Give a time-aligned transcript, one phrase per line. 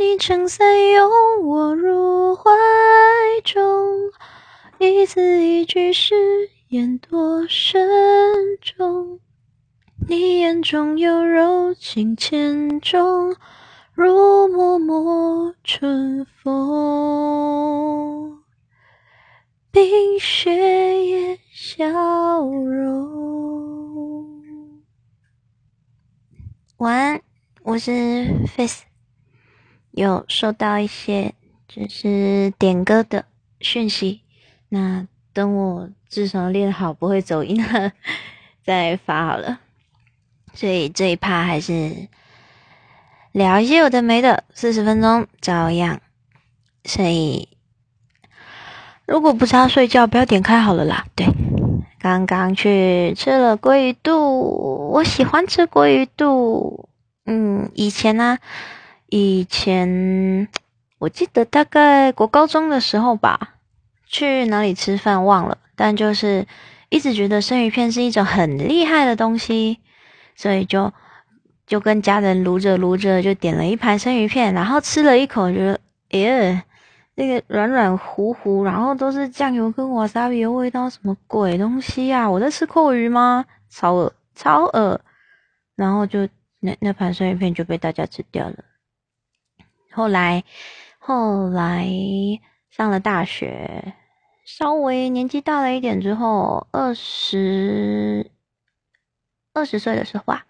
[0.00, 1.10] 你撑伞，拥
[1.44, 2.50] 我入怀
[3.44, 4.10] 中，
[4.78, 6.14] 一字一句誓
[6.68, 7.86] 言多慎
[8.62, 9.20] 重。
[10.08, 13.36] 你眼中有柔情千种，
[13.92, 18.42] 如脉脉春风，
[19.70, 24.40] 冰雪也消融。
[26.78, 27.20] 晚安，
[27.62, 28.26] 我是
[28.56, 28.84] Face，
[30.00, 31.34] 有收到一些
[31.68, 33.26] 就是点歌的
[33.60, 34.22] 讯息，
[34.70, 37.92] 那等我至少练好不会走音了
[38.64, 39.60] 再发好了。
[40.54, 42.08] 所以这一趴还是
[43.32, 46.00] 聊一些有的没的，四十分钟照样。
[46.84, 47.48] 所以
[49.04, 51.04] 如果不是要睡觉，不要点开好了啦。
[51.14, 51.26] 对，
[51.98, 56.88] 刚刚去吃了鲑鱼肚，我喜欢吃鲑鱼肚。
[57.26, 58.38] 嗯，以前呢，
[59.10, 60.48] 以前
[60.98, 63.56] 我记得大概国高中的时候吧，
[64.06, 66.46] 去哪里吃饭忘了，但就是
[66.88, 69.80] 一直觉得生鱼片是一种很厉害的东西。
[70.36, 70.90] 所以就
[71.66, 75.78] 就跟家人撸着撸着，就点了一盘生鱼片，然后吃了一口，觉得
[76.10, 76.62] 耶，
[77.14, 82.30] 那个软软糊糊，然后都是酱油跟瓦萨比的味道，什么鬼东西啊？
[82.30, 83.44] 我在吃阔鱼吗？
[83.68, 85.00] 超恶超恶！
[85.76, 86.26] 然后就
[86.60, 88.56] 那那盘生鱼片就被大家吃掉了。
[89.92, 90.44] 后来
[90.98, 91.86] 后来
[92.70, 93.94] 上了大学，
[94.44, 98.30] 稍微年纪大了一点之后，二十。
[99.52, 100.46] 二十岁的时候啊，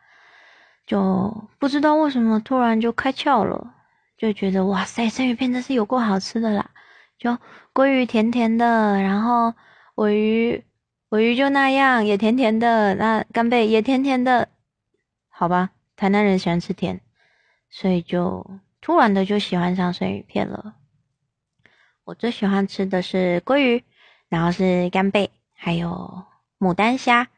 [0.87, 3.75] 就不知道为什么突然就开窍了，
[4.19, 6.71] 就觉得哇塞，生鱼片真是有够好吃的啦！
[7.19, 7.39] 就
[7.73, 9.55] 鲑鱼甜甜的，然后
[9.95, 10.65] 尾鱼
[11.09, 14.49] 尾鱼就那样也甜甜的，那干贝也甜甜的，
[15.31, 17.01] 好吧，台南人喜欢吃甜，
[17.71, 18.47] 所以就
[18.81, 20.75] 突然的就喜欢上生鱼片了。
[22.05, 23.85] 我最喜欢吃的是鲑鱼，
[24.29, 26.25] 然后是干贝，还有
[26.59, 27.29] 牡丹虾。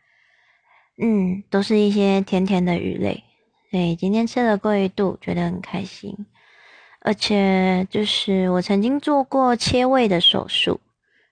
[0.96, 3.24] 嗯，都是一些甜甜的鱼类，
[3.70, 6.26] 所以今天吃了鲑鱼肚，觉得很开心。
[7.00, 10.80] 而且就是我曾经做过切胃的手术，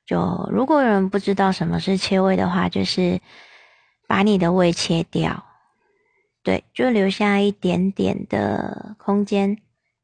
[0.04, 3.20] 就如果有人不知道什么是切胃的话，就是
[4.09, 5.44] 把你的胃切掉，
[6.43, 9.59] 对，就留下一点点的空间。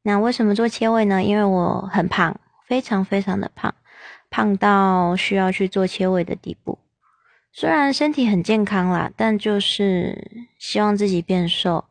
[0.07, 1.21] 那为什么做切胃呢？
[1.21, 3.75] 因为我很胖，非常非常的胖，
[4.31, 6.79] 胖到需要去做切胃的地步。
[7.53, 11.87] 虽然身体很健康啦，但就是希望自己变瘦，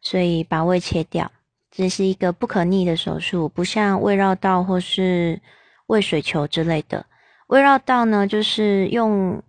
[0.00, 1.30] 所以把胃切掉，
[1.70, 5.38] 这是一个不可逆的手术，不像胃绕道或是
[5.88, 7.04] 胃水球之类的。
[7.48, 9.42] 胃绕道呢，就是用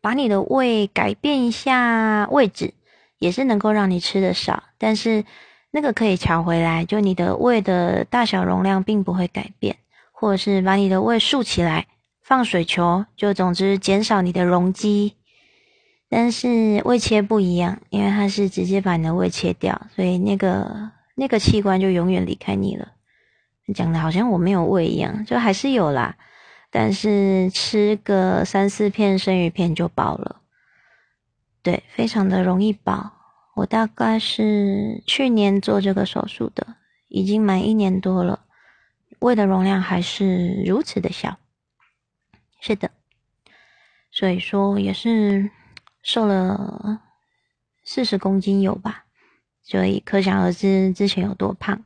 [0.00, 2.72] 把你的胃改变一下位置，
[3.18, 5.24] 也是能够让你吃的少，但是
[5.70, 9.76] 那个可以调回来，就你的胃的大小容量并不会改变，
[10.12, 11.86] 或者是把你的胃竖起来。
[12.22, 15.16] 放水球，就总之减少你的容积，
[16.08, 22.86] 但是胃切不一样，因为它是直接把你的胃切掉，所以那个那个器官就永远离开你了。
[23.74, 26.16] 讲的好像我没有胃一样，就还是有啦，
[26.70, 30.40] 但是吃个三四片生鱼片就饱了，
[31.64, 33.10] 对，非常的容易饱。
[33.60, 36.76] 我大概是去年做这个手术的，
[37.08, 38.46] 已经满一年多了，
[39.18, 41.38] 胃的容量还是如此的小。
[42.60, 42.90] 是的，
[44.10, 45.50] 所以说也是
[46.02, 47.02] 瘦了
[47.84, 49.04] 四十公斤有吧，
[49.62, 51.84] 所以可想而知之前有多胖。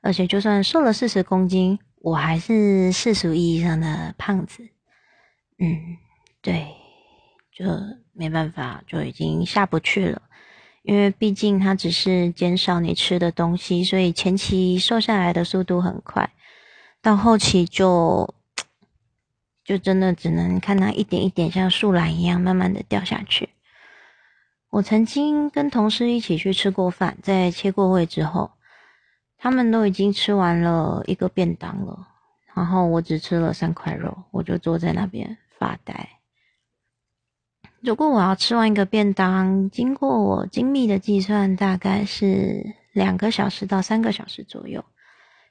[0.00, 4.68] 而且就算瘦了四十公斤，我还是世俗意义上的胖子。
[5.60, 5.96] 嗯，
[6.40, 6.66] 对，
[7.52, 7.64] 就
[8.12, 10.22] 没办法，就已经下不去了。
[10.82, 16.30] 因为毕竟它只是减少你吃的东西，所以前期瘦下来的速度很快，
[17.00, 18.34] 到后期就。
[19.64, 23.48] 就真的只能看它一点一点像树懒一样慢慢的掉下去。
[24.70, 28.50] 我曾经跟同事一起去吃过饭，在切过胃之后，
[29.38, 32.08] 他们都已经吃完了一个便当了，
[32.52, 36.08] 然后我只吃了三块肉，我就坐在那边发呆。
[37.82, 44.84] 如果我要吃完一个便当，经过我精密的计算，大概是两个小时到三个小时左右，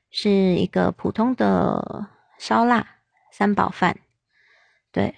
[0.10, 2.08] 是一个普通的
[2.40, 2.88] 烧腊。
[3.34, 3.98] 三宝饭，
[4.92, 5.16] 对，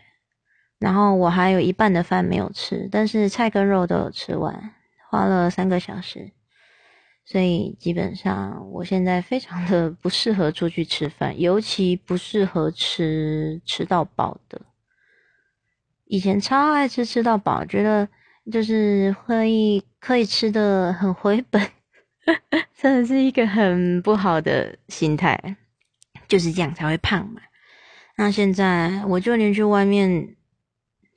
[0.77, 4.75] 然后我还有一半的饭没有吃，但是菜跟肉都有吃完，
[5.09, 6.31] 花了三个小时，
[7.25, 14.61] 所以基本上我现在非常的不适合出去吃饭，尤其不适合吃吃到饱的。
[16.13, 18.07] 以前超爱吃吃到饱，觉得
[18.51, 21.59] 就是可以可以吃的很回本，
[22.77, 25.57] 真的是一个很不好的心态，
[26.27, 27.41] 就是这样才会胖嘛。
[28.15, 30.35] 那现在我就连去外面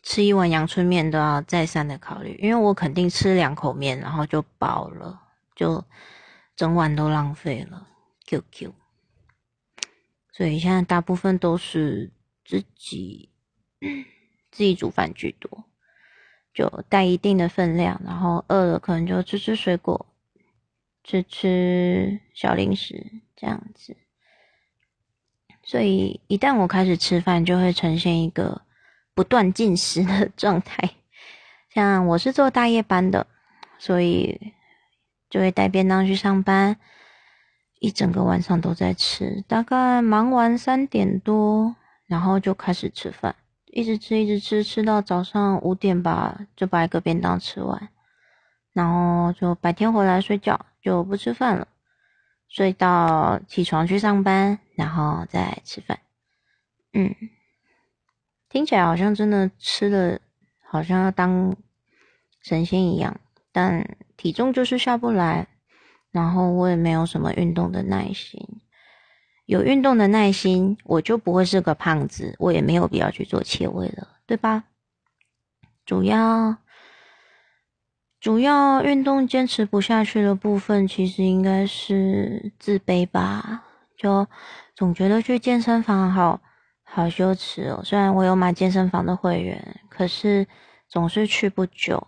[0.02, 5.20] 吃一碗阳春面都要再三的考虑，因为我肯定吃两口面然后就饱了，
[5.54, 5.84] 就
[6.56, 7.87] 整碗都浪费了。
[8.26, 8.72] QQ，
[10.32, 12.10] 所以现在大部分都是
[12.46, 13.28] 自己
[14.56, 15.64] 自己煮饭居多，
[16.55, 20.06] 就带一定的分量，然后饿了可能就吃吃水果，
[21.05, 23.94] 吃吃小零食这样子。
[25.62, 28.62] 所以一旦我开始吃饭，就会呈现一个
[29.14, 30.88] 不断进食的状态。
[31.69, 33.26] 像我是做大夜班的，
[33.79, 34.55] 所以
[35.29, 36.79] 就会带便当去上班，
[37.79, 39.44] 一整个晚上都在吃。
[39.47, 41.76] 大概忙完三点多，
[42.06, 43.37] 然后就开始吃饭，
[43.76, 47.90] 一直吃，一直吃，吃到早上五点吧，就把一个便当吃完，
[48.73, 51.69] 然后就白天回来睡觉，就不吃饭了。
[52.49, 55.99] 睡到起床去上班，然后再吃饭。
[56.94, 57.14] 嗯，
[58.49, 60.20] 听起来好像真的吃了，
[60.67, 61.55] 好像要当
[62.40, 63.20] 神仙一样，
[63.52, 65.49] 但体重就是下不来。
[66.12, 68.40] 然后我也没有什么运动的耐心，
[69.46, 74.64] 有运动的耐心，我就不会是个胖子，我也没有必要去做切胃了，对吧？
[75.84, 76.58] 主要。
[78.19, 83.62] 主要运动坚持不下去的部分，其实应该是自卑吧。
[83.96, 84.26] 就
[84.75, 86.40] 总觉得去健身房好
[86.82, 87.81] 好羞耻哦。
[87.84, 90.44] 虽然我有买健身房的会员，可是
[90.88, 92.04] 总是去不久，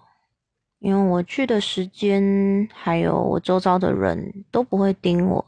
[0.81, 5.45] 因为我去的时间还有我周遭的人都不会盯我，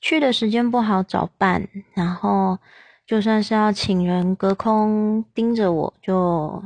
[0.00, 2.58] 去的时间不好找伴，然后
[3.06, 6.62] 就算是要请人隔空盯着我，就。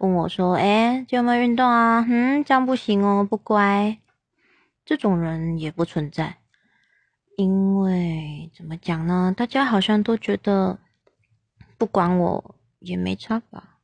[0.00, 2.06] 问我说：“哎，有没有运动啊？
[2.08, 3.98] 嗯，这样不行哦，不乖。
[4.84, 6.36] 这种人也不存在，
[7.36, 9.34] 因为怎么讲呢？
[9.36, 10.78] 大家好像都觉得
[11.76, 13.78] 不管我也没差吧。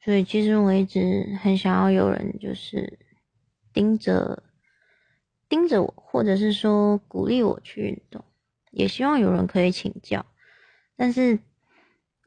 [0.00, 2.96] 所以其实我一直很想要有人就是
[3.72, 4.44] 盯着
[5.48, 8.24] 盯着我，或者是说鼓励我去运动，
[8.70, 10.24] 也希望有人可以请教。
[10.96, 11.38] 但是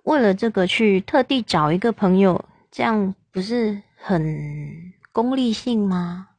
[0.03, 6.29] 为了这个去特地找一个朋友。”这样不是很功利性吗？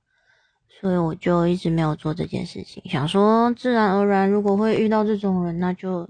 [0.69, 2.81] 所以我就一直没有做这件事情。
[2.89, 6.09] 想说，自然而然，如果会遇到这种人，那就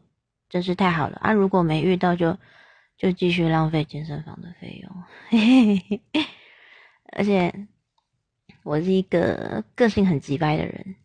[0.50, 1.32] 真是太好了啊！
[1.32, 2.36] 如果没遇到，就
[2.98, 6.00] 就继续浪费健身房的费用。
[7.16, 7.66] 而且
[8.62, 10.96] 我是一个个性很急掰的人，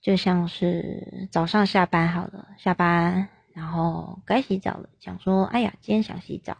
[0.00, 6.56] 就像是早上下班好了，下班然后该洗澡了，想说，哎呀，今天想洗澡。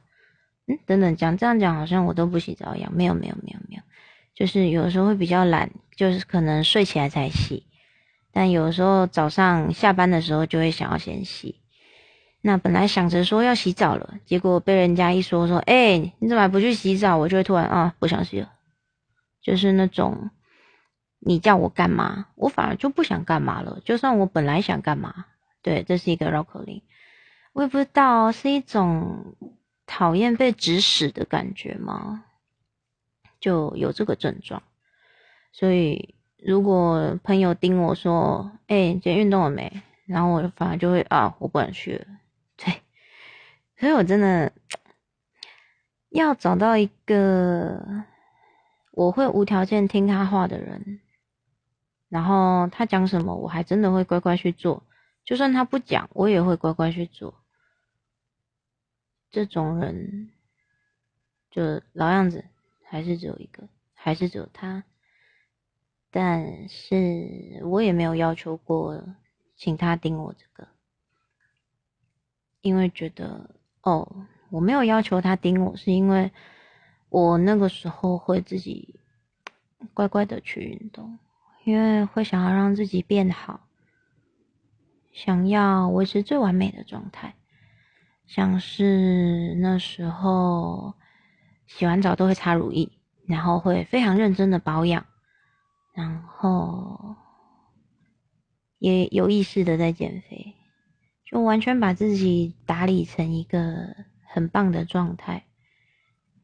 [0.67, 3.82] 嗯，等等，讲这样讲好像我都不洗澡一样，没有没有没有没有，
[4.35, 7.67] 就是有时候会比较懒，就是可能睡起来才洗，
[8.32, 11.61] 但有时候早上下班的时候就会想要先洗。
[12.40, 17.19] 那本来想着说要洗澡了，结果被人家一说说，哎，你怎么还不去洗澡？
[17.19, 18.50] 我就会突然啊不想洗了，
[19.44, 20.31] 就是那种
[21.20, 23.81] 你叫我干嘛，我反而就不想干嘛了。
[23.85, 25.26] 就算我本来想干嘛，
[25.62, 26.82] 对，这是一个绕口令，
[27.52, 29.37] 我也不知道是一种。
[29.87, 32.25] 讨厌被指使的感觉吗？
[33.38, 34.62] 就有这个症状，
[35.52, 42.07] 所以如果朋友盯我说：“哎，今天运动了没？”然后我反而就会啊，我不想去了。
[42.57, 42.80] 对，
[43.76, 44.50] 所以我真的
[46.09, 48.04] 要找到一个
[48.95, 51.01] 我会无条件听他话的人，
[52.09, 54.85] 然后他讲什么，我还真的会乖乖去做，
[55.25, 57.35] 就算他不讲，我也会乖乖去做。
[59.33, 60.31] 这种人
[61.51, 62.45] 就老样子，
[62.85, 64.85] 还是只有一个，还是只有他。
[66.13, 69.05] 但是我也没有要求过，
[69.57, 70.69] 请他盯我这个，
[72.61, 73.51] 因为觉得
[73.83, 76.31] 哦，我没有要求他盯我，是因为
[77.14, 78.99] 我那个时候会自己
[79.94, 81.16] 乖乖的去运动，
[81.62, 83.68] 因为会想要让自己变好，
[85.12, 87.37] 想要维持最完美的状态。
[88.26, 90.94] 像是那时候
[91.68, 92.90] 洗完澡都会擦乳液，
[93.26, 95.06] 然后会非常认真的保养，
[95.92, 97.14] 然后
[98.80, 100.52] 也有意识的在减肥，
[101.25, 103.94] 就完全把自己打理成一个
[104.26, 105.44] 很棒的状态。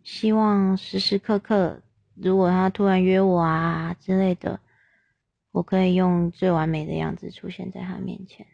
[0.03, 1.83] 希望时时刻刻，
[2.15, 4.61] 如果他突然约我啊之类的，
[5.53, 8.47] 我可以用最完美的样子出现在他面前。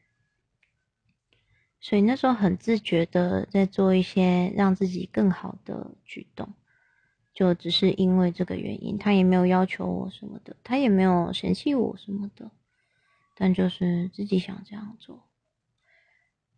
[1.81, 6.49] 所以那时候很自觉的在做一些让自己更好的举动，
[7.33, 12.51] 就只是因为这个原因，他也没有要求我什么的，他也没有嫌弃我什么的，
[13.37, 15.23] 但就是自己想这样做。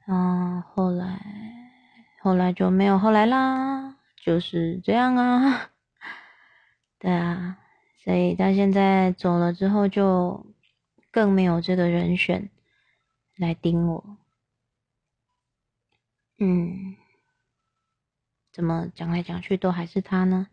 [0.06, 1.20] 嗯，后来
[2.22, 3.87] 后来就没有后来啦，
[4.28, 5.70] 就是这样啊。
[6.98, 7.58] 对啊，
[8.04, 10.44] 所以他现在走了之后，就
[11.10, 12.50] 更没有这个人选
[13.38, 14.18] 来盯我。
[16.36, 16.94] 嗯，
[18.52, 20.48] 怎么讲来讲去都还是他呢？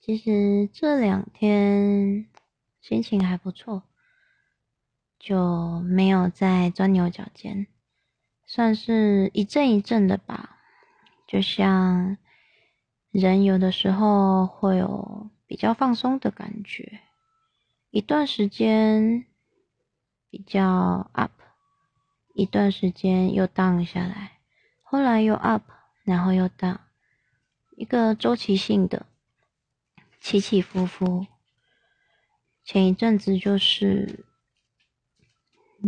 [0.00, 2.26] 其实这两天
[2.80, 3.84] 心情还不错，
[5.20, 7.68] 就没有再钻牛角尖，
[8.46, 10.56] 算是一阵一阵的吧。
[11.30, 12.16] 就像
[13.12, 17.02] 人有的时候会有比较放松的感觉，
[17.90, 19.26] 一段时间
[20.28, 21.30] 比较 up。
[22.34, 24.38] 一段时间又 down 下来，
[24.82, 25.62] 后来又 up，
[26.02, 26.78] 然后又 down，
[27.76, 29.06] 一个周期性的
[30.20, 31.28] 起起伏伏。
[32.64, 34.24] 前一阵子就是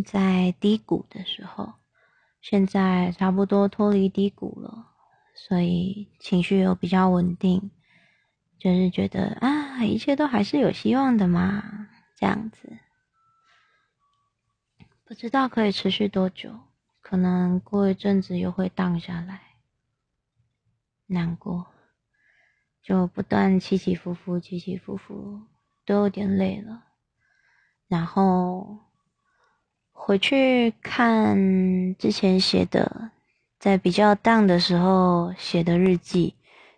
[0.04, 1.74] 在低谷的时候，
[2.40, 4.91] 现在差不多脱离低谷了，
[5.48, 7.72] 所以情绪又比较稳定，
[8.60, 12.78] 就是觉得啊，一切都还是有希望的嘛，这样子。
[15.04, 16.60] 不知道可以持续多久，
[17.00, 19.40] 可能过一阵子又会荡下来，
[21.06, 21.66] 难过，
[22.80, 25.42] 就不断起起伏伏，起起伏伏，
[25.84, 26.84] 都有点累了。
[27.88, 28.78] 然后
[29.90, 31.36] 回去看
[31.96, 33.10] 之前写的，
[33.62, 36.34] 在比较 down 的时候写的日记，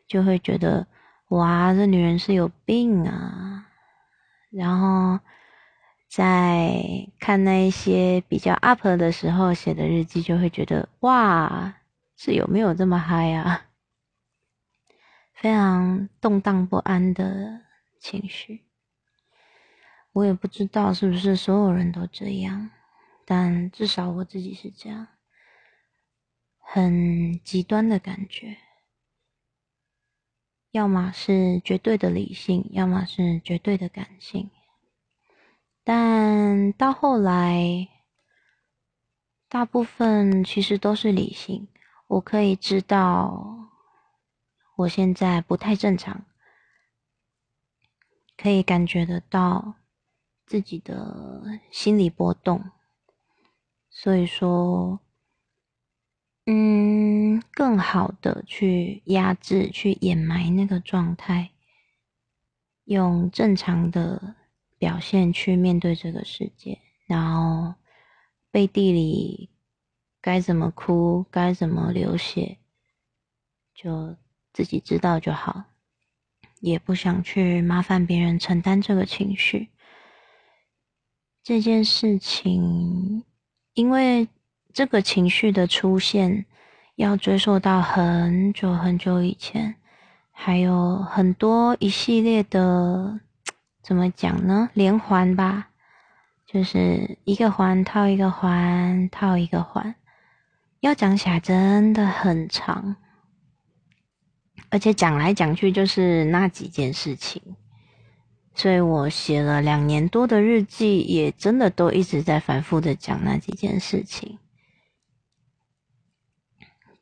[0.07, 0.87] 就会觉得
[1.29, 3.67] 哇，这女人是有病啊。
[4.51, 5.19] 然后。
[6.07, 11.75] 在看那一些比较 up 的时候写的日记，就会觉得哇，
[12.17, 13.63] 是有没有这么嗨啊？
[15.33, 17.63] 非常动荡不安的
[17.99, 18.63] 情绪。
[20.13, 22.71] 我也不知道是不是所有人都这样，
[23.25, 25.09] 但至少我自己是这样，
[26.67, 28.57] 很极端的感觉。
[30.71, 34.51] 要么是绝对的理性，要么是绝对的感性。
[35.85, 37.89] 但到后来，
[39.49, 41.69] 大部分其实都是理性。
[42.09, 43.71] 我可以知道，
[44.79, 46.25] 我现在不太正常，
[48.37, 49.77] 可以感觉得到
[50.45, 52.73] 自己的心理波动。
[53.91, 54.99] 所以说，
[56.47, 61.51] 嗯，更好的去压制、去掩埋那个状态，
[62.85, 64.37] 用正常的。
[64.77, 67.75] 表现去面对这个世界，然后
[68.51, 69.49] 背地里
[70.21, 72.59] 该怎么哭，该怎么流血，
[73.75, 74.15] 就
[74.53, 75.65] 自己知道就好，
[76.61, 79.71] 也不想去麻烦别人承担这个情绪。
[81.43, 83.25] 这件事情，
[83.73, 84.29] 因为
[84.75, 86.45] 这个情绪的出现
[86.97, 89.77] 要追溯到很久很久以前，
[90.33, 93.21] 还有很多一系列的。
[93.85, 94.71] 怎么讲呢？
[94.73, 95.69] 连环吧，
[96.47, 99.95] 就是一个环套一个环套一个环，
[100.81, 102.97] 要讲起来真的很长，
[104.71, 107.43] 而且讲来讲去就是那几件事情，
[108.55, 114.39] 所以我写了两年多的日记，也真的都一直在反复的讲那几件事情，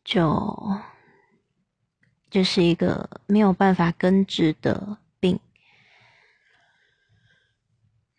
[0.04, 0.80] 就
[2.30, 5.38] 就是一个没有办法根治的病。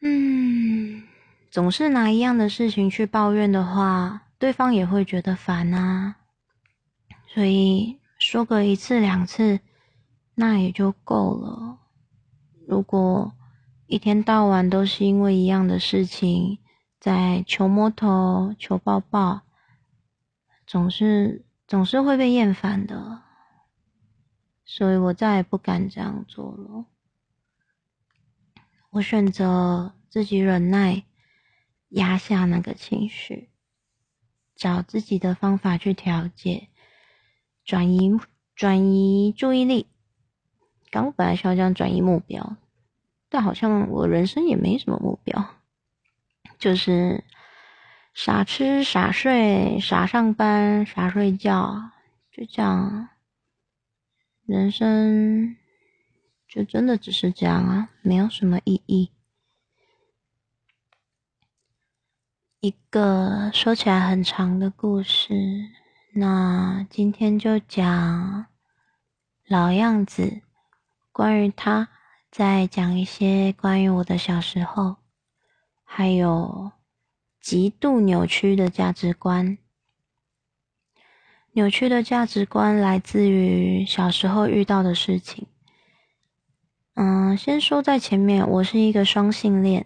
[0.01, 1.03] 嗯，
[1.49, 6.15] 总是拿一样的事情去抱怨的话，对方也会觉得烦啊。
[7.27, 9.59] 所以说个一次两次，
[10.35, 11.79] 那也就够了。
[12.67, 13.33] 如果
[13.87, 16.59] 一天到晚都是因为一样的事情
[16.99, 19.41] 在求摸头、求抱抱，
[20.65, 23.23] 总是总是会被厌烦的。
[24.63, 26.85] 所以我再也不敢这样做了。
[28.91, 31.03] 我选择自己忍耐，
[31.89, 33.49] 压下那个情绪，
[34.55, 36.69] 找自己的方法去调节，
[37.65, 38.19] 转移
[38.53, 39.87] 转移注意力。
[40.91, 42.55] 刚本来是要这样转移目标，
[43.29, 45.43] 但好像我人生也没什么目标，
[46.59, 47.23] 就是
[48.13, 51.91] 傻吃傻睡傻上班傻睡觉，
[52.31, 53.09] 就这样，
[54.45, 55.57] 人生。
[56.47, 59.11] 就真的只是这样啊，没有什么意义。
[62.59, 65.33] 一个说起来很长的故事，
[66.13, 68.45] 那今天就讲
[69.47, 70.43] 老样子，
[71.11, 71.89] 关于他，
[72.29, 74.97] 再讲一些关于我的小时候，
[75.83, 76.71] 还有
[77.43, 79.57] 极度扭曲的价值观。
[81.51, 85.45] 扭曲的价值观来自于小时候遇到的事情。
[86.93, 89.85] 嗯，先说在前面，我是一个双性恋，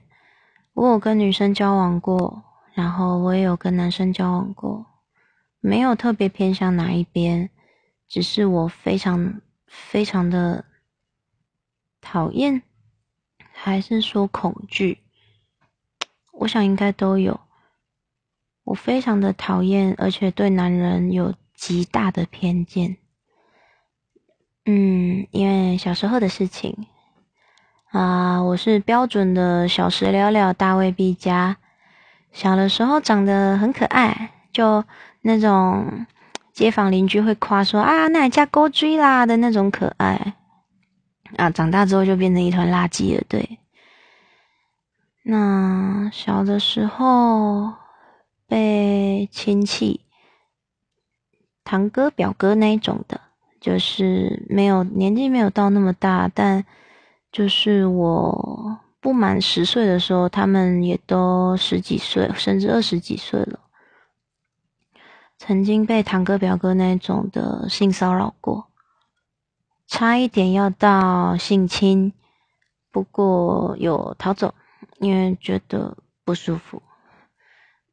[0.74, 2.44] 我有跟女生交往过，
[2.76, 4.86] 然后我也有跟男生交往过，
[5.60, 7.50] 没有特别偏向哪一边，
[8.08, 10.64] 只是我非常非常的
[12.02, 12.62] 讨厌，
[13.52, 15.00] 还是说恐惧？
[16.34, 17.47] 我想应该都有。
[18.68, 21.34] 我非常的讨厌，而且对男人有。
[21.58, 22.98] 极大的偏见，
[24.66, 26.86] 嗯，因为小时候的事情
[27.90, 31.58] 啊，我是标准的小时了了，大未必佳。
[32.32, 34.84] 小的时候长得很可爱，就
[35.22, 36.06] 那种
[36.54, 40.36] 街坊邻居会夸说啊，那家勾追啦的那种可爱
[41.38, 41.50] 啊。
[41.50, 43.58] 长大之后就变成一团垃圾了，对。
[45.24, 47.74] 那小的时候
[48.48, 50.02] 被亲戚。
[51.64, 53.20] 堂哥、表哥那一种的，
[53.60, 56.66] 就是没有年纪没有到那么大，但
[57.32, 63.60] 就是我不满十岁的时候，他们也都十几岁，甚至二十几岁了。
[65.38, 68.70] 曾经被堂哥、表哥那种的性骚扰过，
[69.88, 72.14] 差一点要到性侵，
[72.92, 74.56] 不过有逃走，
[75.00, 76.82] 因为觉得不舒服。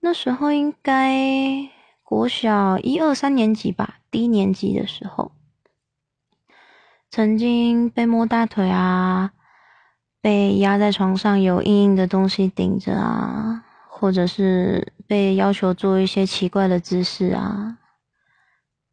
[0.05, 1.71] 那时候应该。
[2.07, 5.33] 国小一二三年级吧，低年级的时候，
[7.11, 9.33] 曾经被摸大腿啊，
[10.21, 17.79] 被压在床上有硬硬的东西顶着啊，或者是被要求做一些奇怪的姿势啊。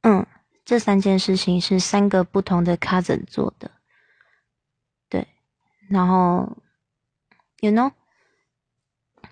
[0.03, 0.25] 嗯，
[0.63, 3.71] 这三件事情是三个不同的 cousin 做的。
[5.09, 5.27] 对，
[5.89, 6.57] 然后
[7.59, 7.91] ，you know，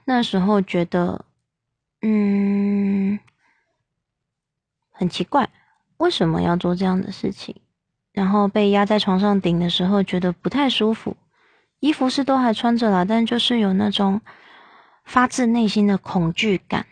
[0.03, 1.25] 那时候觉得，
[2.01, 3.19] 嗯。
[4.91, 5.49] 很奇怪，
[5.97, 7.55] 为什么要做这样的事情？
[8.11, 11.15] 然后被压在床上顶的时候，觉得不太舒服。
[11.79, 14.19] 衣服是都还穿着了，但就是有那种
[15.05, 16.85] 发自内心的恐惧感，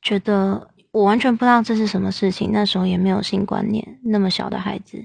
[0.00, 2.50] 觉得我完全不知道这是什么事情。
[2.52, 5.04] 那时候也没有性观念，那么小的孩子，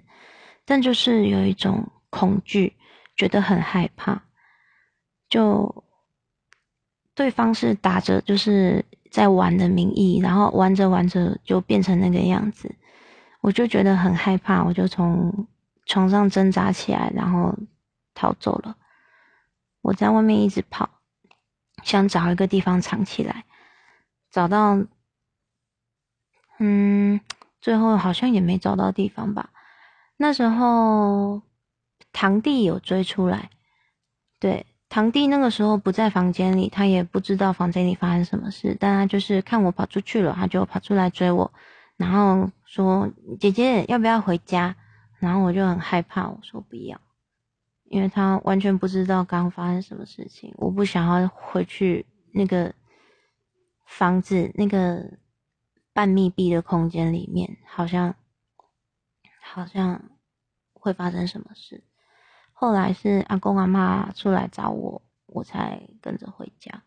[0.64, 2.78] 但就是有一种恐惧，
[3.18, 4.24] 觉得很害怕。
[5.28, 5.84] 就
[7.18, 8.86] 对方是打着就是。
[9.10, 12.76] 在玩的名义，然后玩着玩着就变成那个样子，
[13.40, 15.48] 我就觉得很害怕，我就从
[15.86, 17.58] 床上挣扎起来，然后
[18.14, 18.76] 逃走了。
[19.82, 20.90] 我在外面一直跑，
[21.84, 23.46] 想找一个地方藏起来，
[24.30, 24.78] 找到，
[26.60, 27.20] 嗯，
[27.62, 29.50] 最后好像也没找到地方吧。
[30.18, 31.42] 那时候
[32.12, 33.50] 堂弟有追出来，
[34.38, 34.66] 对。
[34.90, 41.52] 堂弟那个时候不在房间里，他也不知道房间里发生什么事，但他就是看我跑出去了，他就跑出来追我，
[41.98, 44.76] 然后说：“姐姐要不要回家？”
[45.20, 47.00] 然后我就很害怕，我说不要，
[47.86, 52.74] 因为他完全不知道刚发生什么事情，我不想要回去那个
[53.86, 55.04] 房子那个
[55.92, 58.16] 半密闭的空间里面，好像
[59.42, 60.02] 好像
[60.74, 61.84] 会发生什么事。
[62.60, 66.82] 后来是阿公阿妈出来找我，我才跟着回家。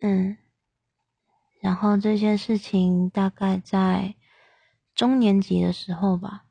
[0.00, 0.38] 嗯，
[1.60, 4.14] 然后这件事情大概在
[4.94, 6.46] 中年级的时候吧，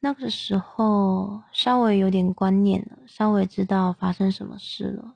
[0.00, 5.14] 那个时候稍微有点观念了，稍微知道发生什么事了，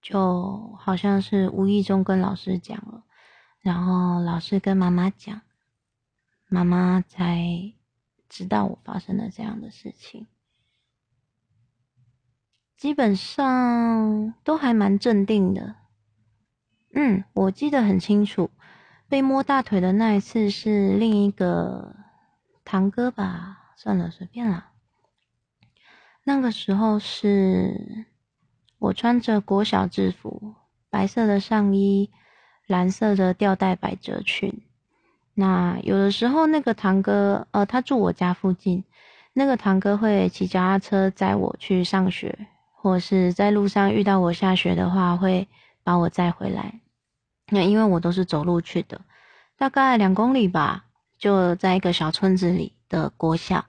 [0.00, 3.02] 就好像是无意中跟老师讲了，
[3.58, 5.42] 然后老师跟妈妈讲，
[6.46, 7.74] 妈妈才。
[8.32, 10.26] 知道我发生了这样的事情，
[12.78, 15.76] 基本上都还蛮镇定的。
[16.94, 18.48] 嗯，我记得很清楚，
[19.06, 21.94] 被摸大腿的那一次是另一个
[22.64, 23.74] 堂哥吧？
[23.76, 24.70] 算了，随便了。
[26.24, 28.06] 那个时候是
[28.78, 30.54] 我穿着国小制服，
[30.88, 32.10] 白色的上衣，
[32.66, 34.62] 蓝色的吊带百褶裙。
[35.34, 38.84] 那有的时候，那个堂哥，呃，他住我家附近，
[39.32, 45.48] 那个堂哥会骑脚踏车载我去上学，或是在路上遇到我下学的话，会
[45.82, 46.80] 把我载回来。
[47.48, 49.00] 那因为我都是走路去的，
[49.56, 50.84] 大概两公里吧，
[51.18, 53.64] 就在一个小村子里的国小，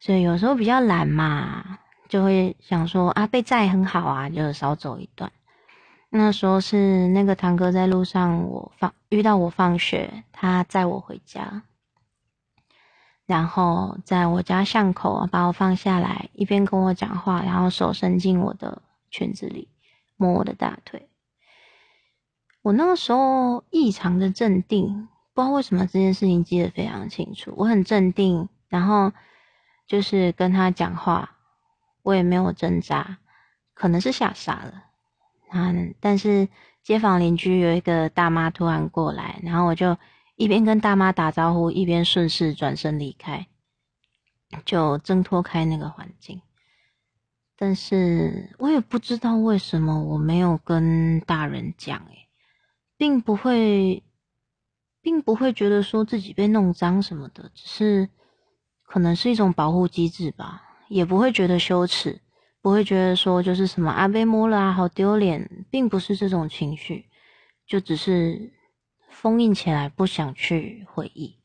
[0.00, 5.30] 所以有时候比较懒嘛，就会想说啊，被载很好啊，就少走一段。
[6.10, 11.62] 那时候是那个堂哥在路上，我放遇到我放学，他载我回家。
[13.26, 19.68] 然后在我家巷口把我放下来，一边跟我讲话，然后手伸进我的裙子里
[20.16, 21.10] 摸我的大腿。
[22.62, 27.52] 我那个时候异常的镇定，不知道为什么这件事情记得非常清楚。
[27.54, 29.12] 我很镇定，然后
[29.86, 31.36] 就是跟他讲话，
[32.02, 33.18] 我也没有挣扎，
[33.74, 34.84] 可能是吓傻了。
[35.50, 36.48] 嗯，但是
[36.82, 39.96] 街坊邻居有一个大妈突然过来，然后我就。
[40.40, 43.48] 一边跟大妈打招呼，一边顺势转身离开，
[44.64, 46.40] 就挣脱开那个环境。
[47.56, 52.28] 但是我也不知道为什么我没有跟大人讲，诶，
[52.96, 54.04] 并不会，
[55.02, 58.08] 并不会觉得说自己被弄脏什么的，只是
[58.84, 62.20] 可能是一种保护机制吧，也不会觉得羞耻，
[62.60, 67.06] 不会觉得说就是什么啊被摸了啊好丢脸，并不是这种情绪，
[67.66, 68.52] 就只是。
[69.10, 71.38] 封印起来，不想去回忆。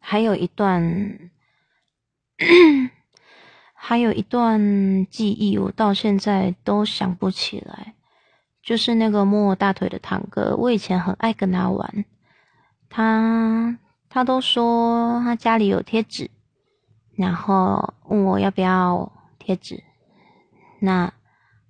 [0.00, 1.30] 还有一段，
[3.72, 7.94] 还有一段记忆，我到现在都想不起来。
[8.60, 12.04] 就是那个摸我大腿的堂哥，我以前很爱跟他玩。
[12.88, 16.28] 他他都说他家里有贴纸，
[17.14, 19.12] 然后问我要不要
[19.46, 19.84] 贴纸，
[20.80, 21.14] 那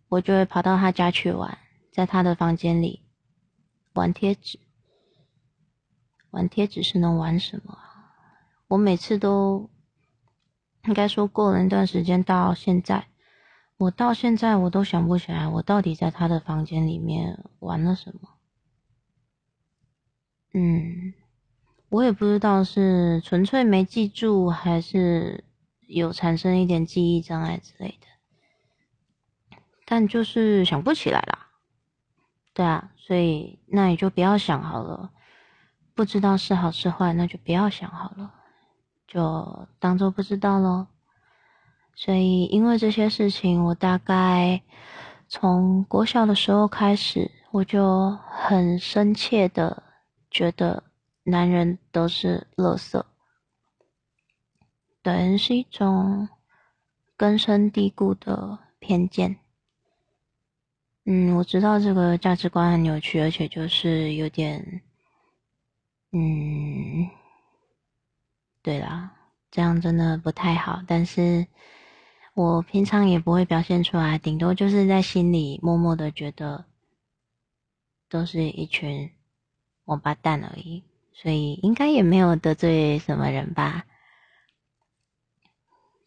[0.08, 1.58] 我就会跑到他家去玩，
[1.92, 3.02] 在他的房间里。
[3.92, 4.58] 玩贴纸，
[6.30, 7.78] 玩贴纸是能玩什么？
[8.68, 9.68] 我每次都
[10.86, 13.08] 应该说过了一段时间，到现在，
[13.76, 18.30] 我到现在我都想不起来，我到底在他的房间里面玩了什么。
[20.54, 21.12] 嗯，
[21.90, 25.44] 我也不知道是纯粹没记住，还是
[25.86, 31.46] 有产生一点记忆障碍之类的，但就是想不起来啦。
[32.52, 35.10] 对啊，所以那你就不要想好了，
[35.94, 38.32] 不知道是好是坏，那就不要想好了，
[39.06, 40.88] 就当做不知道咯。
[41.94, 44.62] 所以因为这些事情，我大概
[45.28, 49.82] 从国小的时候开始，我就很深切的
[50.30, 50.82] 觉得
[51.24, 53.02] 男人都是垃圾，
[55.06, 56.28] 对，是一种
[57.16, 59.36] 根深蒂固的偏见。
[61.04, 64.82] 嗯，我知道这个价值观很扭曲，而且就是有点，
[66.10, 67.08] 嗯，
[68.62, 69.12] 对啦，
[69.48, 70.82] 这样真的不太好。
[70.88, 71.46] 但是
[72.34, 76.64] 我平常也不会表现出来，顶多就是在心里默默的觉得，
[78.08, 79.08] 都是一群
[79.84, 83.86] 王八蛋而已，所以应该也没有得罪什么人吧。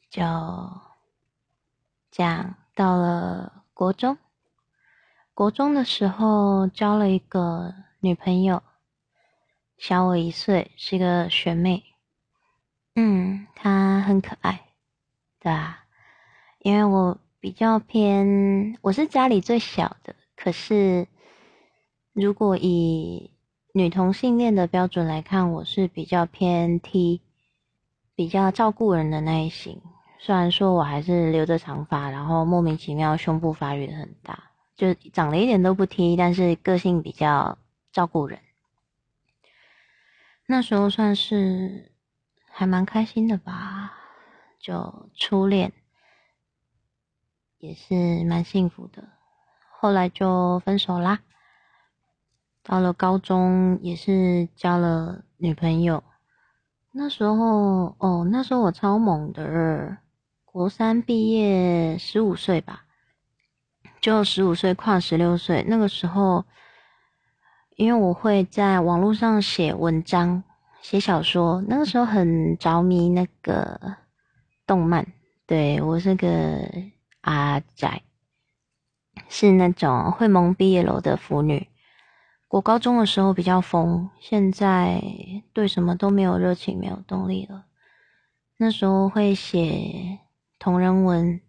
[0.10, 0.22] 就
[2.12, 4.18] 这样，到了国中。
[5.34, 8.62] 国中的时候交了一个女朋友，
[9.78, 11.84] 小我一岁，是一个学妹。
[12.96, 14.66] 嗯，她很可爱，
[15.40, 15.86] 对啊。
[16.60, 21.08] 因为我比较偏，我是家里最小的，可是
[22.12, 23.32] 如果以
[23.72, 27.22] 女同性恋的标准来看，我是比较偏 T，
[28.14, 29.82] 比较照顾人的那一型。
[30.22, 34.44] 虽然说我还是留着长发，然后莫名其妙胸部发育的很大。
[34.76, 37.58] 就长得一点都不 T，但是个性比较
[37.92, 38.40] 照顾人。
[40.46, 41.92] 那时候算是
[42.50, 43.94] 还蛮开心的吧，
[44.60, 45.72] 就初恋
[47.58, 49.08] 也是蛮幸福的。
[49.70, 51.20] 后来就分手啦。
[52.64, 56.04] 到了高中也是交了女朋友。
[56.92, 59.98] 那时候哦，那时候我超猛的，
[60.52, 62.86] 国三毕业十五岁吧。
[64.02, 66.46] 就十五岁跨十六岁，那个时候，
[67.76, 70.44] 因为我会在网络上写文章、
[70.82, 73.98] 写小说，那个时候很着迷那个
[74.66, 75.06] 动漫。
[75.46, 76.68] 对我是个
[77.22, 78.02] 阿仔，
[79.28, 81.68] 是那种会蒙毕业楼的腐女。
[82.48, 85.04] 我高中的时候比较疯，现在
[85.54, 87.66] 对什么都没有热情、没有动力了。
[88.58, 90.20] 那时候会写
[90.60, 91.42] 同人文。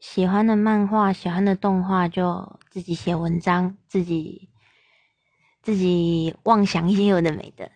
[0.00, 4.50] 喜欢的漫画、喜欢的动画，就自己写文章，自己
[5.62, 7.70] 自己妄想一些有的没的，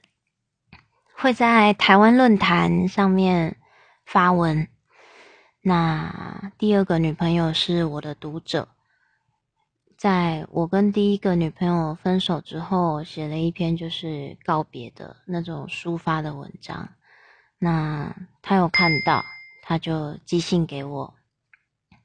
[1.15, 3.57] 会在台湾论坛上面
[4.05, 4.67] 发文。
[5.61, 8.69] 那第二个女朋友是我的读者，
[9.97, 16.89] 在我跟第一个女朋友分手之后，写了一篇就是告别的那种抒发的文章。
[17.59, 19.25] 那他有看到，
[19.69, 21.15] 他就寄信给我。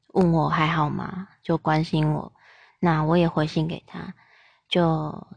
[0.07, 1.27] 问我还好吗？
[1.43, 2.33] 就关心我，
[2.79, 4.15] 那我也回信给他，
[4.67, 5.27] 就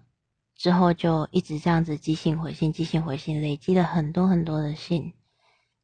[0.56, 5.12] 之后就一直这样子寄信回信，寄信回信，累积了很多很多的信。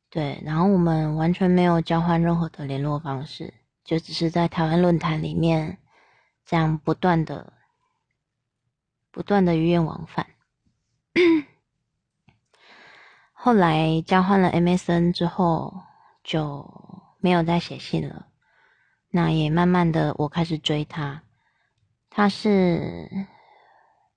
[0.09, 3.53] 对，然后我们完全没有交换任何的联络方式，
[3.85, 5.77] 就只是在台湾论坛里面
[6.47, 7.53] 这样不断的、
[9.11, 10.27] 不断的语言往返。
[13.33, 15.83] 后来交换了 MSN 之后，
[16.23, 16.69] 就
[17.19, 18.27] 没有再写信了。
[19.11, 21.23] 那也慢慢的，我开始追她。
[22.09, 23.09] 她是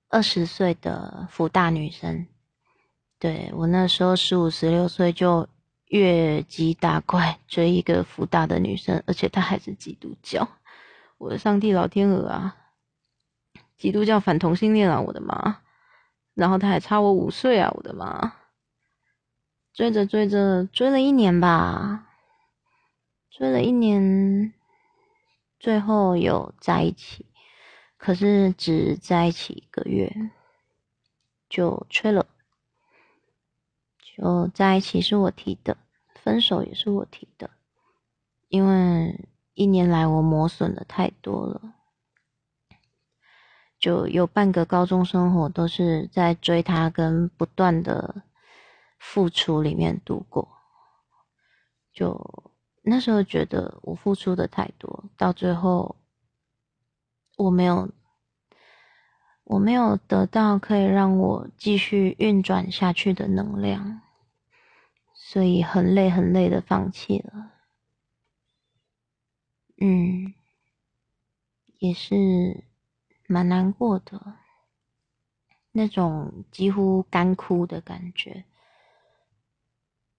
[0.08, 2.26] 二十岁的福大女生，
[3.18, 5.48] 对我那时候十五、十六岁就
[5.86, 10.48] 越级打怪追一个福大的女生，而且她还是基督教。
[11.18, 12.56] 我的上帝老天鹅啊！
[13.76, 15.00] 基督教反同性恋啊！
[15.00, 15.58] 我的妈！
[16.34, 17.72] 然后她还差我五岁啊！
[17.74, 18.34] 我的妈！
[19.74, 22.06] 追着追着，追了一年吧，
[23.28, 24.54] 追了一年，
[25.58, 27.26] 最后有在一起，
[27.96, 30.30] 可是只在一起一个月，
[31.48, 32.24] 就吹了。
[33.98, 35.76] 就在一起是我提的，
[36.14, 37.50] 分手也是我提的，
[38.46, 41.74] 因为一年来我磨损的太多了，
[43.76, 48.22] 就有半个高中生活都是在追他跟不断的。
[49.06, 50.48] 付出里面度过，
[51.92, 52.50] 就
[52.82, 55.94] 那时候觉得我付出的太多，到最后
[57.36, 57.92] 我没有，
[59.44, 64.00] 我没有得到可以让我继续运转下去的能量，
[65.12, 67.52] 所以很累很累的放弃了。
[69.76, 70.34] 嗯，
[71.78, 72.64] 也是
[73.28, 74.38] 蛮难过的，
[75.72, 78.46] 那种几乎干枯的感觉。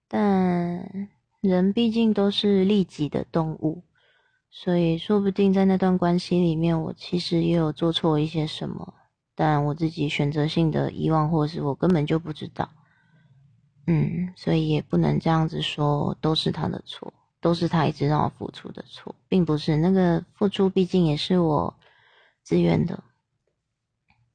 [0.08, 1.08] 但
[1.40, 3.82] 人毕竟都是利己的动物，
[4.50, 8.94] 所以说不定在那段关系里面，我其实也有做错一些什么，
[9.34, 12.68] 但我自己选择性的遗忘，或是我根本就不知道。
[13.86, 21.72] 嗯，所以也不能这样子说都是他的错，都是他一直让我付出的错，并不是那个付出毕竟也是我
[22.42, 23.04] 自愿的，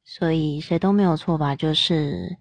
[0.05, 2.37] 所以谁都没有错吧，就是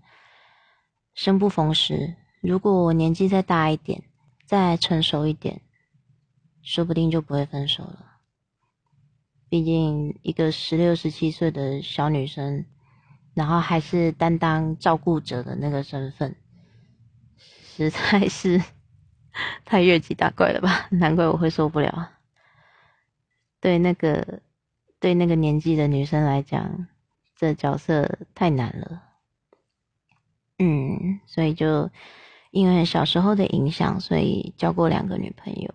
[1.15, 2.15] 生不逢时。
[2.41, 4.03] 如果我年纪再大一点，
[4.47, 5.61] 再成熟一点，
[6.63, 8.07] 说不定就不会分手了。
[9.51, 12.65] 毕竟一个十六、十七岁的小女生，
[13.35, 16.35] 然后还是担当照顾者的那个身份，
[17.37, 18.63] 实在是
[19.67, 20.89] 太越级打怪了吧？
[20.97, 22.11] 难怪我会受不了。
[23.61, 24.41] 对那个
[24.99, 26.87] 对那个年纪的女生来讲，
[27.37, 29.03] 这角色太难了。
[30.59, 31.91] 嗯，所以就。
[32.51, 35.75] 因为小时候的影响，所以交过两个女朋友。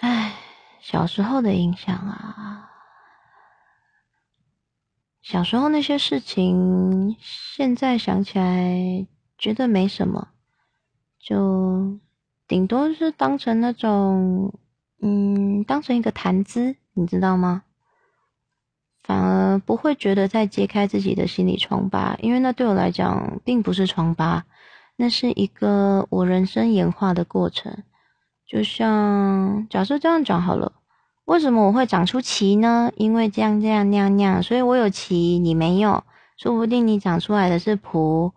[0.00, 0.34] 唉，
[0.80, 2.70] 小时候的影响啊，
[5.22, 10.28] 小时候那些事情，现在想起来觉得没什么，
[11.18, 11.98] 就
[12.46, 14.58] 顶多是当成那种，
[15.00, 17.64] 嗯，当成一个谈资，你知道吗？
[19.08, 24.44] 反而不会觉得在揭开自己的心理疮疤，因为那对我来讲并不是疮疤，
[24.96, 27.84] 那是一个我人生演化的过程。
[28.46, 30.72] 就像假设这样讲好了，
[31.24, 32.92] 为什么我会长出鳍呢？
[32.96, 36.04] 因为这样这样那样那样，所以我有鳍，你没有，
[36.36, 38.32] 说不定你长出来的是蹼，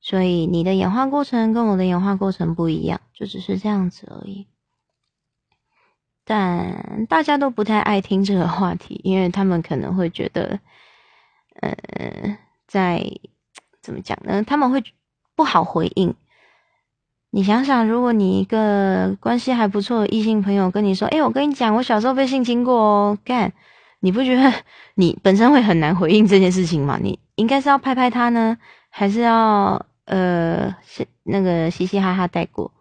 [0.00, 4.46] 所以你的演化过程跟我的演化过程不一样，就只是这样子而已。
[6.28, 10.58] 但大家都不太爱听这个话题，因为他们可能会觉得，
[11.60, 12.36] 呃，
[12.66, 13.00] 在
[13.80, 14.42] 怎么讲呢？
[14.42, 14.82] 他们会
[15.36, 16.12] 不好回应。
[17.30, 23.52] 你想想，如果你一个关系还不错的异性朋友跟你说：“哎，我跟你讲，我小时候被性侵过哦。”干，
[24.00, 24.52] 你不觉得
[24.94, 26.98] 你本身会很难回应这件事情吗？
[27.00, 28.58] 你应该是要拍拍他呢，
[28.90, 30.74] 还是要呃，
[31.22, 32.72] 那个嘻嘻哈哈带过，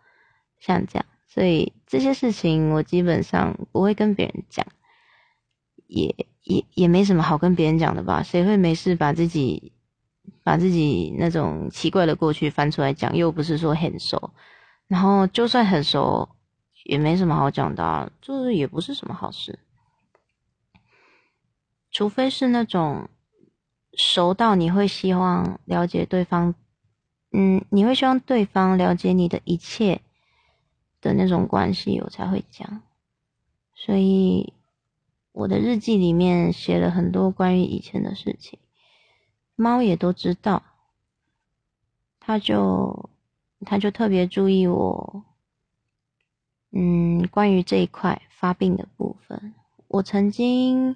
[0.60, 1.06] 像这样。
[1.36, 4.66] 所以这些事情我基本上不会跟别人讲，
[5.88, 8.24] 也也也没什么好跟别人讲的吧？
[8.24, 9.74] 谁会没事把自己
[10.44, 13.14] 把自己那种奇怪的过去翻出来讲？
[13.18, 14.32] 又不是说很熟，
[14.88, 16.30] 然后就算很熟，
[16.86, 19.60] 也没什么好讲的，这也不是什么好事。
[21.92, 23.10] 除非是那种
[23.98, 26.56] 熟到你会希望了解对方，
[27.34, 30.00] 嗯，你会希望对方了解你的一切。
[31.06, 32.82] 的那种关系，我才会讲。
[33.76, 34.54] 所以
[35.32, 38.58] 我的日记里面写了很多关于以前的事情，
[39.56, 40.64] 猫也都知道。
[42.20, 43.10] 他就
[43.66, 45.24] 他就特别注意我，
[46.72, 49.54] 嗯，关于这一块发病的部分。
[49.88, 50.96] 我曾经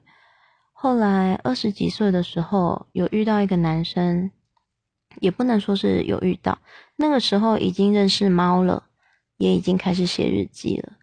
[0.73, 4.31] 后来二十几岁的时候，有遇到一个男生，
[5.19, 6.57] 也不能说是有遇到，
[6.95, 8.88] 那个时候已经认识猫了，
[9.39, 10.93] 也已经开始写日记了。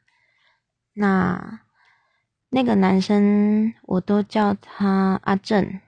[0.93, 1.61] 那
[2.51, 5.81] 那个男生，我都叫他阿正，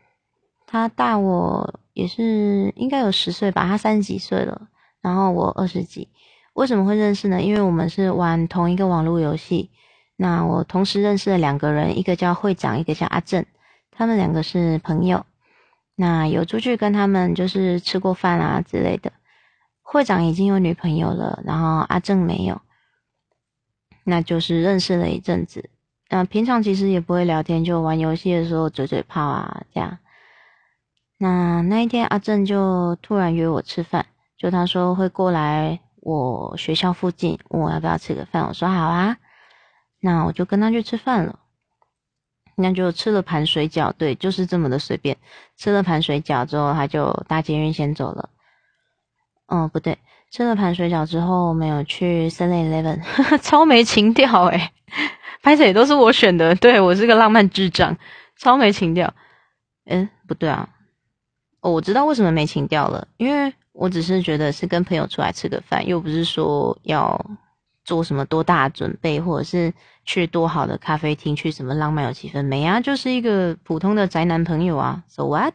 [0.66, 4.68] 他大我也是应该有十岁吧，他三十几岁了，
[5.00, 6.08] 然后我二十几。
[6.54, 7.40] 为什么会认识呢？
[7.40, 9.70] 因为我们是玩同一个网络游戏。
[10.16, 13.46] 那我同时认识了两个人，一个叫会长，一个叫阿正，
[13.92, 15.24] 他们两个是朋友。
[15.94, 19.12] 那有出去跟他们就是吃过饭啊之类的。
[19.90, 22.60] 会长已经有女朋友了，然后阿正没有。
[24.04, 25.70] 那就是认识了一阵子。
[26.10, 29.98] 那平常其实也不会聊天，就玩游戏的时候嘴嘴炮啊这样。
[31.16, 34.04] 那那一天阿正就突然约我吃饭，
[34.36, 35.80] 就他说会过来。
[36.00, 39.16] 我学校附近问我要不要吃个饭，我说好啊，
[40.00, 41.38] 那我就跟他去吃饭了。
[42.56, 45.16] 那就吃了盘水饺，对，就是这么的随便。
[45.56, 48.28] 吃了盘水饺之后，他就搭捷运先走了。
[49.48, 49.98] 哦，不对，
[50.30, 54.70] 吃了盘水饺之后，没有去 Seven Eleven，超没情调诶
[55.42, 57.96] 拍摄也都是我选的，对我是个浪漫智障，
[58.38, 59.12] 超没情调。
[59.86, 60.68] 嗯，不对啊，
[61.60, 63.52] 哦，我知道为什么没情调了，因为。
[63.80, 67.24] 我只是觉得是跟朋友出来吃个饭，又不是说要
[67.84, 69.72] 做什么多大准备，或者是
[70.04, 72.80] 去多好的咖啡厅，去什么浪漫有气氛没啊？
[72.80, 75.04] 就是一个普通的宅男朋友啊。
[75.06, 75.54] So what？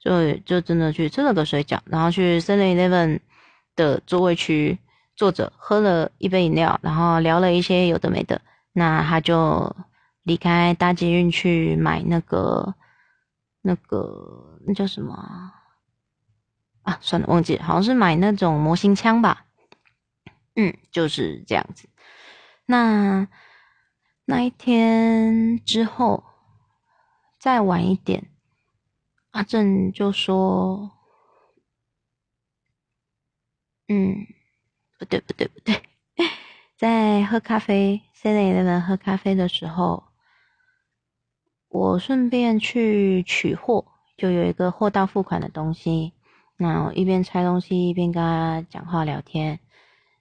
[0.00, 3.20] 就就真的去吃了个水饺，然后去 Seven Eleven
[3.76, 4.78] 的座位区
[5.14, 8.40] 坐着，喝了一杯饮料，然后聊了一些有的没的。
[8.72, 9.76] 那他就
[10.22, 12.74] 离开搭捷运去买那个
[13.60, 15.52] 那个那叫什么？
[16.82, 19.44] 啊，算了，忘记了，好像是买那种模型枪吧。
[20.56, 21.86] 嗯，就是这样子。
[22.64, 23.28] 那
[24.24, 26.24] 那一天之后，
[27.38, 28.29] 再晚一点，
[29.30, 30.90] 阿正就说
[33.88, 34.26] ：“嗯，
[34.98, 35.80] 不对，不对，不对，
[36.76, 40.04] 在喝咖啡，Seven Eleven 喝咖啡的时候，
[41.68, 46.12] 我顺便去取货，就有一个货到付款的东西。”
[46.58, 49.60] 那我一边拆东西一边跟他讲话聊天，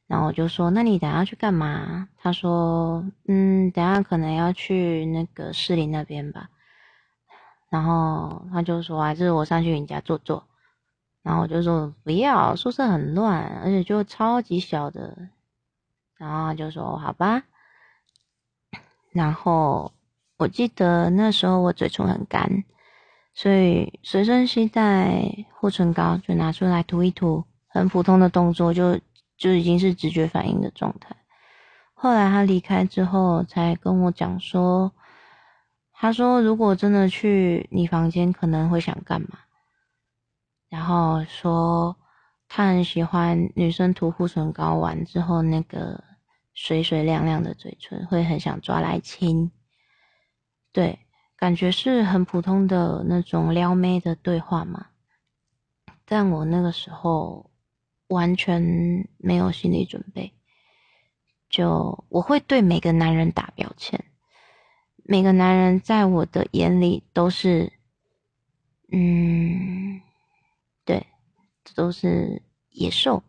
[0.08, 6.50] 然后我就说：“那你等下去干嘛？”他说：“嗯，等下可能要去那个士林那边吧。”
[7.70, 10.44] 然后他就说：“还是我上去你家坐坐。”
[11.22, 15.30] 然后我就说：“不要，宿舍很乱，而且就超级小的。”
[16.18, 17.44] 然后他就说：“好吧。”
[19.14, 19.92] 然后
[20.38, 22.64] 我记得那时候我嘴唇很干。
[23.34, 29.00] 所以随身携带护唇膏，就拿出来涂一涂，很普通的动作，就
[29.38, 31.16] 就已经是直觉反应的状态。
[31.94, 34.92] 后来他离开之后，才跟我讲说，
[36.02, 39.38] 他说如果真的去你房间，可能会想干嘛？
[40.70, 41.98] 然后说
[42.48, 46.02] 他很喜欢女生涂护唇膏完之后那个
[46.54, 49.52] 水水亮亮的嘴唇，会很想抓来亲。
[50.72, 51.00] 对。
[51.36, 54.88] 感觉是很普通的那种撩妹的对话嘛，
[56.04, 57.50] 但我那个时候
[58.08, 60.34] 完全没有心理准备，
[61.50, 64.04] 就我会对每个男人打标签，
[65.12, 67.74] 每个男人在我的眼里都是，
[68.92, 70.00] 嗯，
[70.86, 71.04] 对，
[71.74, 73.24] 都是野兽，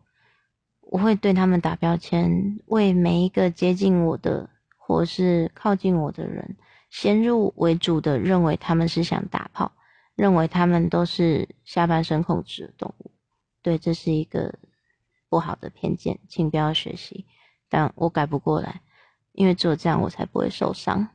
[0.81, 6.55] 我会对他们打标签，为每一个接近我的或是靠近我的人。
[6.91, 9.71] 先入为主的认为他们是想打炮，
[10.13, 13.09] 认为他们都是下半身控制的动物，
[13.63, 14.53] 对，这是一个
[15.29, 17.25] 不好的偏见，请不要学习。
[17.69, 18.81] 但我改不过来，
[19.31, 21.09] 因为只有这样我才不会受伤。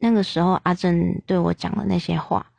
[0.00, 2.50] 那个时候阿正对我讲了那些话，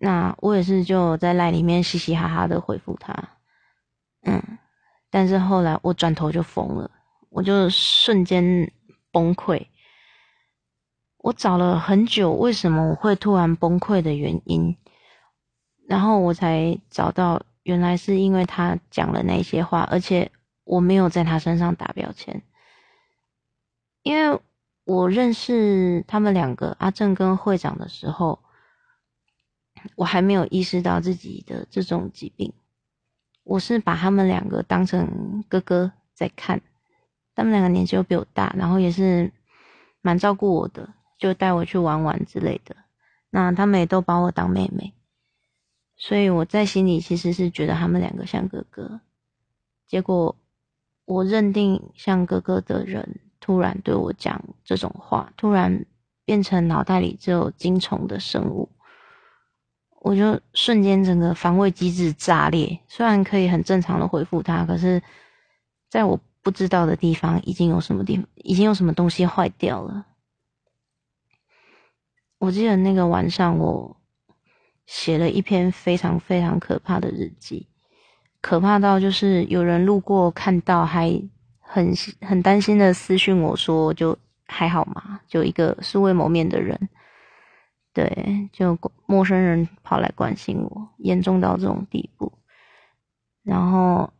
[0.00, 3.14] 那我也是就在赖里面嘻嘻哈哈的回复他，
[4.22, 4.58] 嗯，
[5.10, 6.90] 但是后来我转头就疯了，
[7.30, 8.72] 我就瞬间
[9.12, 9.66] 崩溃。
[11.18, 14.76] 我找了很久，为什么我会突然崩溃的原因，
[15.88, 20.30] 然后我才找到，原来是因为他讲了那些话，而且
[20.64, 22.42] 我没有在他身上打标签，
[24.02, 24.38] 因为
[24.84, 28.38] 我认识他们两个阿正跟会长的时候，
[29.96, 32.52] 我还没有意识到自己的这种疾病，
[33.42, 36.60] 我是把他们两个当成哥哥在看，
[37.34, 39.32] 他们两个年纪又比我大，然后也是
[40.02, 40.94] 蛮照顾我的。
[41.16, 42.76] 就带我去玩玩之类的，
[43.30, 44.92] 那他们也都把我当妹妹，
[45.96, 49.00] 所以我在心里其实是觉得他们两个像哥哥。
[49.86, 50.36] 结果
[51.06, 55.84] 我认定像哥哥的人突然对我讲这种话，突然
[56.24, 58.70] 变成脑袋里只有精虫的生物，
[60.00, 62.80] 我就瞬间整个防卫机制炸裂。
[62.88, 65.02] 虽然可以很正常的回复他，可是
[65.90, 70.06] 在我不知道的地方，已经有什么地方，已经有什么东西坏掉了。
[72.38, 73.94] 我记得那个晚上，我
[74.86, 77.68] 写了一篇非常非常可怕的日记，
[78.40, 81.22] 可怕到就是有人路过看到，还
[81.64, 84.16] 很很担心的私讯我说就。
[84.46, 86.78] 还好嘛，就一个素未谋面的人，
[87.94, 92.30] 对，就陌生人跑来关心我，严重到这种地步。
[93.42, 94.12] 然后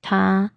[0.00, 0.52] 他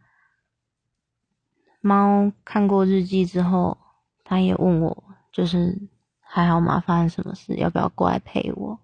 [1.82, 3.76] 猫看过日记之后，
[4.24, 5.76] 他也问我，就是
[6.22, 6.80] 还好吗？
[6.80, 7.56] 发生什么事？
[7.56, 8.80] 要不要过来陪我？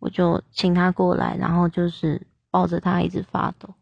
[0.00, 3.72] 我就请他过来，然后就是抱着他一直发抖，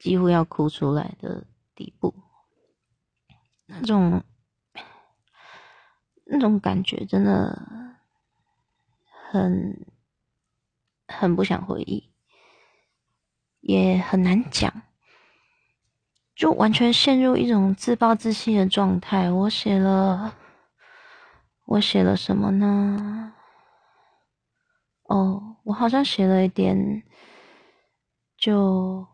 [0.00, 1.44] 几乎要哭出来的
[1.74, 2.14] 地步，
[3.66, 4.22] 那种。
[6.24, 7.62] 那种感觉真的
[9.30, 9.86] 很
[11.06, 12.10] 很不想回忆，
[13.60, 14.72] 也很难讲，
[16.34, 19.30] 就完全陷入一种自暴自弃的状态。
[19.30, 20.34] 我写了，
[21.66, 23.34] 我写了什么呢？
[25.02, 27.02] 哦，我好像写了一点，
[28.38, 29.06] 就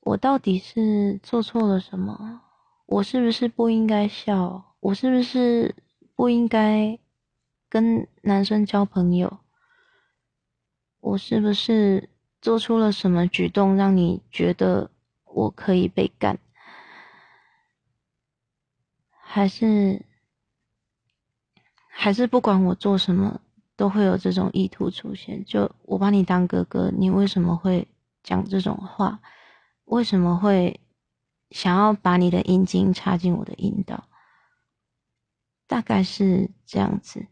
[0.00, 2.42] 我到底是做错了什么？
[2.86, 4.74] 我是不是不应该笑？
[4.80, 5.74] 我是不是？
[6.16, 6.98] 不应该
[7.70, 9.38] 跟男生交朋友。
[11.00, 12.10] 我是不是
[12.42, 14.90] 做出了什么举动，让你觉得
[15.24, 16.38] 我可以被干？
[19.08, 20.04] 还是
[21.88, 23.40] 还是不管我做什么，
[23.76, 25.42] 都会有这种意图出现？
[25.46, 27.88] 就我把你当哥哥，你为什么会
[28.22, 29.20] 讲这种话？
[29.90, 30.80] 为什么会
[31.50, 34.04] 想要把你的阴茎插进我的阴道？
[35.66, 37.26] 大概是这样子，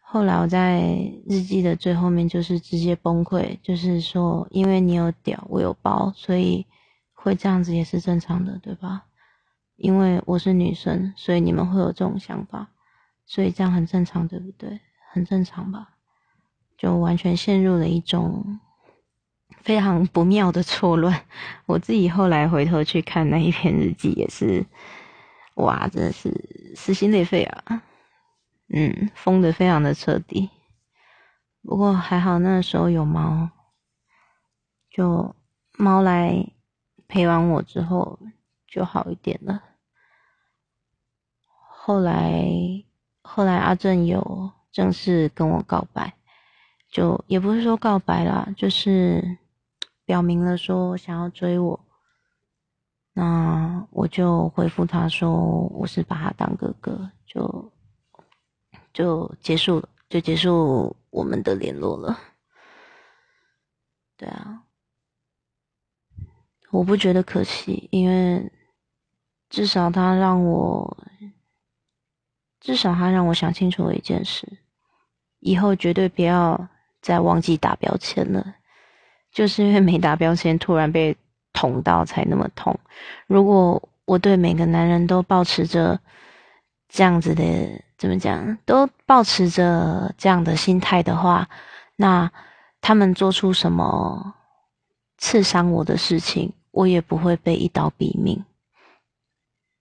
[0.00, 0.80] 后来我在
[1.28, 6.64] 日记的最后面就是直接崩溃，就是说，因为你有屌，我有包，所以
[7.12, 9.06] 会这样子也是正常的，对吧？
[9.74, 12.70] 因为我是女生，所以你们会有这种想法，
[13.26, 14.80] 所以这样很正常，对不对？
[15.10, 15.96] 很正常吧？
[16.76, 18.60] 就完全陷入了一种
[19.62, 21.26] 非常不妙的错乱。
[21.66, 24.66] 我自己后来回头去看那一篇日记，也是。
[25.54, 27.82] 哇，真的是撕心裂肺啊！
[28.72, 30.50] 嗯，疯的非常的彻底。
[31.62, 33.50] 不过还好那时候有猫，
[34.88, 35.34] 就
[35.76, 36.46] 猫来
[37.08, 38.20] 陪完我之后
[38.68, 39.62] 就好一点了。
[41.44, 42.46] 后来
[43.22, 46.14] 后来阿正有正式跟我告白，
[46.88, 49.38] 就也不是说告白啦，就是
[50.08, 51.78] 表明了说想要追我。
[53.12, 57.72] 那我就回复他说，我是把他当哥哥，就
[58.94, 62.18] 就结束了，就结束我们的联络了。
[64.16, 64.62] 对啊，
[66.70, 68.50] 我不觉得可惜，因为
[69.50, 70.96] 至少他让我，
[72.60, 74.60] 至少他让我想清楚了一件事，
[75.40, 76.66] 以后绝对不要
[77.02, 78.54] 再忘记打标签了，
[79.38, 81.16] 就是因为没打标签，突然被。
[81.54, 82.78] 捅到才那么痛。
[83.26, 85.98] 如果我对每个男人都保持着
[86.88, 87.42] 这样子的，
[87.96, 91.48] 怎么讲，都保持着这样的心态的话，
[91.96, 92.30] 那
[92.80, 94.34] 他们做出什么
[95.16, 98.44] 刺伤我的事情，我也不会被一刀毙命。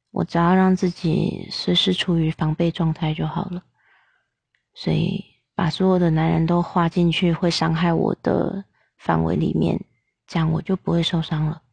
[0.09, 3.61] 我只要让自己随时处于防备状态就好了。
[4.73, 8.63] 所以，把所有的男人都划进去会伤害我的
[8.97, 9.85] 范围里面，
[10.25, 11.63] 这样我就不会受伤了。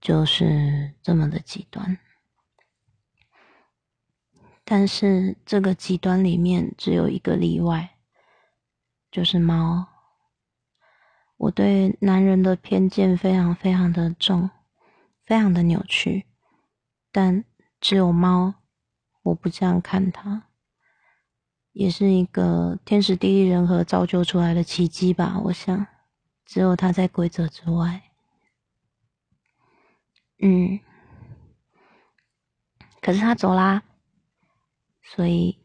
[0.00, 1.98] 就是这么的极端，
[4.64, 7.96] 但是这个极端里面只有一个例外，
[9.10, 9.88] 就是猫。
[11.38, 14.48] 我对男人的偏见非常非常的重，
[15.24, 16.26] 非常的扭曲，
[17.12, 17.44] 但
[17.80, 18.54] 只有猫，
[19.22, 20.45] 我不这样看它，
[21.78, 25.38] 也是一个天时地利人和造就出来的奇迹吧。
[25.44, 25.86] 我想，
[26.46, 28.02] 只有他在规则之外。
[30.40, 30.80] 嗯，
[33.02, 33.82] 可是他走啦，
[35.02, 35.58] 所以，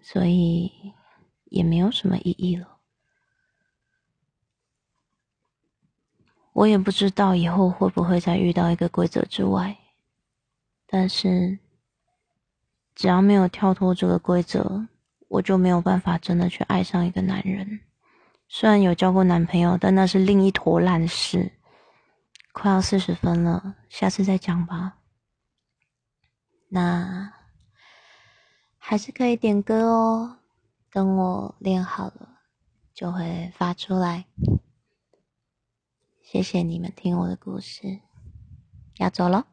[0.00, 0.72] 所以
[1.50, 2.78] 也没有什么意义了。
[6.54, 9.76] 我也不知道以后会不会再遇到一个规则之外，
[10.86, 11.58] 但是
[13.02, 14.86] 只要没有跳脱这个规则，
[15.26, 17.80] 我就没有办法真的去爱上一个男人。
[18.46, 21.50] 虽然有交过男朋友，但那是另一坨烂事。
[22.52, 24.98] 快要四十分了，下次再讲吧。
[26.68, 27.32] 那
[28.78, 30.36] 还是可以点歌哦。
[30.88, 32.38] 等我练好了，
[32.94, 34.26] 就会发出来。
[36.22, 37.98] 谢谢你们听我的故事，
[38.98, 39.48] 要走了。